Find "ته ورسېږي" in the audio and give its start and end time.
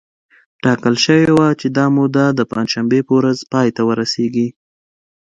3.75-4.47